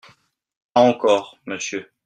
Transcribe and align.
Pas 0.73 0.81
encore, 0.89 1.37
monsieur. 1.45 1.91